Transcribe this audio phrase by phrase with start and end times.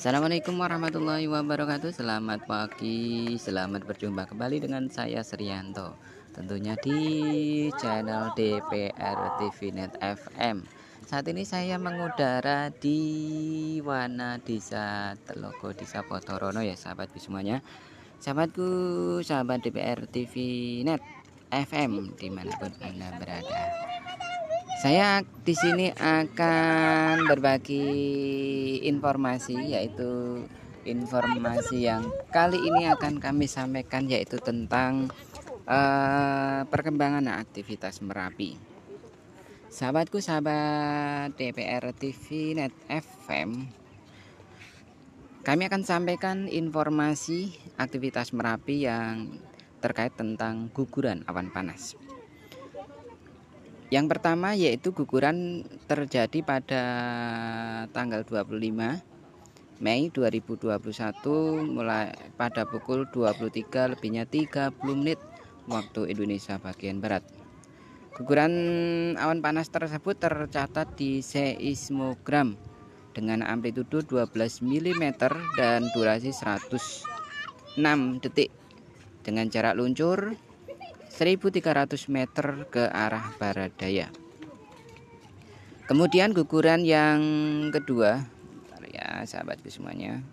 [0.00, 1.92] Assalamualaikum warahmatullahi wabarakatuh.
[1.92, 3.36] Selamat pagi.
[3.36, 5.92] Selamat berjumpa kembali dengan saya Serianto
[6.32, 10.64] Tentunya di channel DPR TV Net FM
[11.04, 12.96] Saat ini saya mengudara di
[13.84, 17.60] Wana Desa Telogo Desa Potorono ya sahabatku semuanya.
[18.24, 18.64] Sahabatku
[19.20, 20.32] sahabat DPR TV
[20.80, 21.04] Net
[21.52, 23.89] FM di mana pun anda berada
[24.80, 27.84] saya di sini akan berbagi
[28.88, 30.40] informasi yaitu
[30.88, 35.12] informasi yang kali ini akan kami sampaikan yaitu tentang
[35.68, 38.56] uh, perkembangan aktivitas Merapi.
[39.68, 43.68] Sahabatku sahabat DPR TV Net FM
[45.44, 49.28] kami akan sampaikan informasi aktivitas Merapi yang
[49.84, 52.00] terkait tentang guguran awan panas.
[53.90, 56.82] Yang pertama yaitu guguran terjadi pada
[57.90, 59.02] tanggal 25
[59.82, 60.78] Mei 2021
[61.66, 65.18] mulai pada pukul 23 lebihnya 30 menit
[65.66, 67.26] waktu Indonesia bagian barat.
[68.14, 68.52] Guguran
[69.18, 72.54] awan panas tersebut tercatat di seismogram
[73.10, 75.18] dengan amplitudo 12 mm
[75.58, 77.02] dan durasi 106
[78.22, 78.54] detik
[79.26, 80.36] dengan jarak luncur
[81.20, 84.08] 1300 meter ke arah barat daya.
[85.84, 87.20] Kemudian guguran yang
[87.68, 88.24] kedua,
[88.88, 90.24] ya sahabatku semuanya.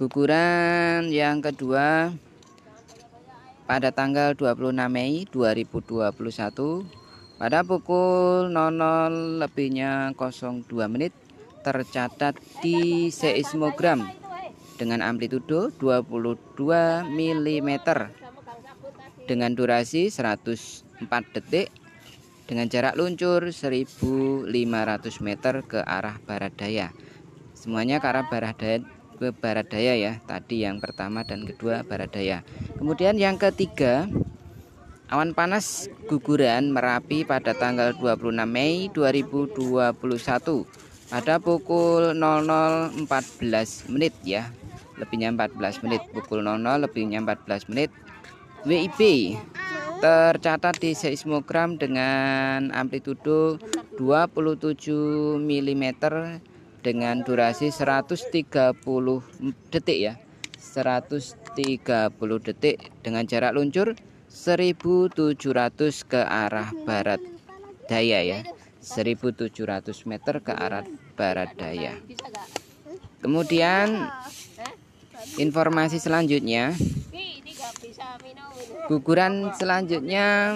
[0.00, 2.16] Guguran yang kedua
[3.68, 6.16] pada tanggal 26 Mei 2021
[7.36, 11.12] pada pukul 00 lebihnya 02 menit
[11.60, 12.32] tercatat
[12.64, 14.08] di seismogram
[14.80, 17.70] dengan amplitudo 22 mm
[19.26, 21.02] dengan durasi 104
[21.34, 21.68] detik
[22.46, 24.46] dengan jarak luncur 1500
[25.20, 26.94] meter ke arah barat daya.
[27.58, 28.78] Semuanya ke arah barat daya
[29.16, 30.12] ke barat daya ya.
[30.22, 32.46] Tadi yang pertama dan kedua barat daya.
[32.78, 34.06] Kemudian yang ketiga
[35.10, 39.96] awan panas guguran Merapi pada tanggal 26 Mei 2021
[41.06, 44.46] pada pukul 00.14 menit ya.
[44.96, 47.90] Lebihnya 14 menit pukul 00 lebihnya 14 menit
[48.64, 49.00] WIB
[50.00, 53.60] tercatat di seismogram dengan amplitudo
[53.96, 55.84] 27 mm
[56.84, 58.30] dengan durasi 130
[59.72, 60.14] detik ya.
[60.56, 63.96] 130 detik dengan jarak luncur
[64.28, 65.40] 1700
[66.04, 67.20] ke arah barat
[67.88, 68.40] daya ya.
[68.84, 69.50] 1700
[70.06, 70.86] meter ke arah
[71.18, 71.96] barat daya.
[73.24, 74.06] Kemudian
[75.40, 76.76] informasi selanjutnya
[78.86, 80.54] guguran selanjutnya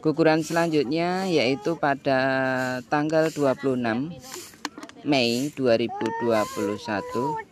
[0.00, 2.20] guguran selanjutnya yaitu pada
[2.88, 4.16] tanggal 26
[5.04, 7.50] Mei 2021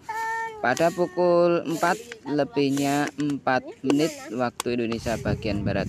[0.59, 5.87] pada pukul 4 lebihnya 4 menit waktu Indonesia bagian Barat.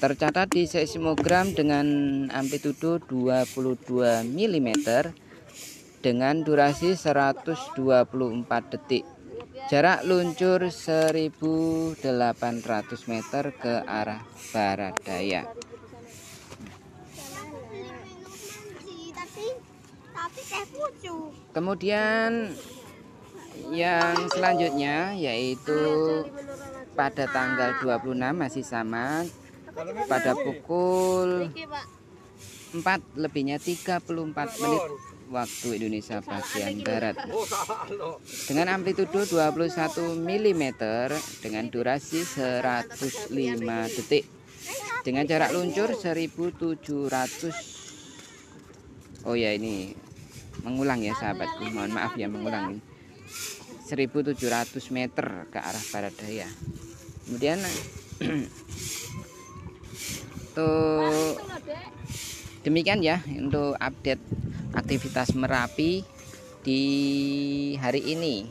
[0.00, 1.84] Tercatat di seismogram dengan
[2.32, 4.68] amplitudo 22 mm
[6.00, 9.04] dengan durasi 124 detik
[9.70, 12.02] Jarak luncur 1800
[13.06, 14.18] meter ke arah
[14.50, 15.46] barat daya.
[21.54, 22.50] Kemudian
[23.70, 25.78] yang selanjutnya yaitu
[26.98, 29.22] pada tanggal 26 masih sama
[30.10, 31.46] pada pukul
[32.74, 32.82] 4
[33.14, 34.02] lebihnya 34
[34.34, 34.82] menit
[35.30, 37.14] waktu Indonesia bagian barat.
[38.50, 40.64] Dengan amplitudo 21 mm
[41.40, 43.30] dengan durasi 105
[43.96, 44.26] detik
[45.00, 46.84] dengan jarak luncur 1700
[49.28, 49.92] Oh ya ini
[50.64, 51.68] mengulang ya sahabatku.
[51.70, 52.80] Mohon maaf ya mengulang ini.
[53.84, 54.36] 1700
[54.96, 56.48] meter ke arah barat daya.
[57.28, 57.60] Kemudian
[60.56, 61.36] tuh
[62.64, 64.24] demikian ya untuk update
[64.74, 66.04] aktivitas Merapi
[66.60, 66.82] di
[67.80, 68.46] hari ini.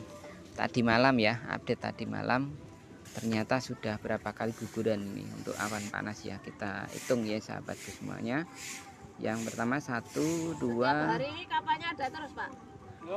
[0.55, 2.51] Tadi malam ya update tadi malam.
[3.09, 6.37] Ternyata sudah berapa kali guguran ini untuk awan panas ya.
[6.43, 8.45] Kita hitung ya sahabatku semuanya.
[9.19, 11.19] Yang pertama satu dua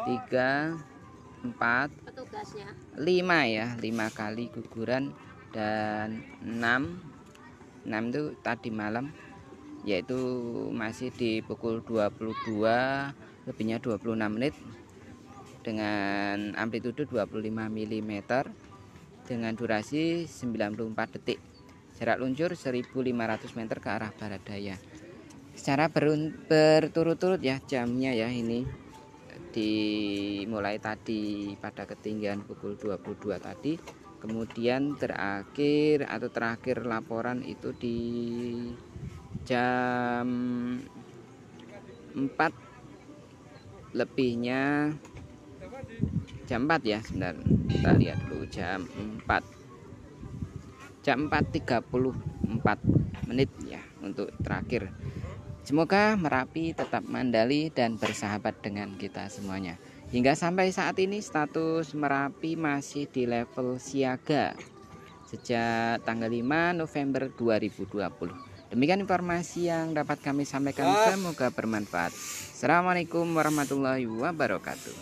[0.06, 0.74] tiga
[1.42, 1.90] empat
[2.98, 3.74] lima ya.
[3.78, 5.14] Lima kali guguran
[5.50, 6.98] dan enam.
[7.82, 9.10] Enam itu tadi malam
[9.82, 10.18] yaitu
[10.70, 12.62] masih di pukul 22
[13.50, 14.54] lebihnya 26 menit
[15.62, 18.12] dengan amplitudo 25 mm
[19.26, 21.38] dengan durasi 94 detik.
[21.98, 24.76] Jarak luncur 1500 meter ke arah barat daya.
[25.54, 28.66] Secara berturut-turut ya jamnya ya ini
[29.52, 33.76] dimulai tadi pada ketinggian pukul 22 tadi
[34.22, 37.98] kemudian terakhir atau terakhir laporan itu di
[39.42, 40.26] jam
[42.14, 44.92] 4 lebihnya
[46.48, 47.34] jam 4 ya sebentar.
[47.68, 48.88] Kita lihat dulu jam
[49.24, 49.44] 4
[51.02, 54.92] jam 4.34 menit ya untuk terakhir.
[55.62, 59.78] Semoga Merapi tetap mandali dan bersahabat dengan kita semuanya.
[60.10, 64.54] Hingga sampai saat ini status Merapi masih di level siaga
[65.26, 70.88] sejak tanggal 5 November 2020 Demikian informasi yang dapat kami sampaikan.
[71.12, 72.08] Semoga bermanfaat.
[72.56, 74.96] Assalamualaikum warahmatullahi wabarakatuh.